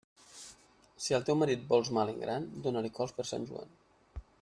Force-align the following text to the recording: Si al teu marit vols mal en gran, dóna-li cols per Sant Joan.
Si 1.07 1.17
al 1.17 1.27
teu 1.27 1.37
marit 1.41 1.69
vols 1.75 1.93
mal 1.99 2.13
en 2.15 2.19
gran, 2.25 2.49
dóna-li 2.67 2.95
cols 3.01 3.19
per 3.21 3.29
Sant 3.35 3.51
Joan. 3.53 3.83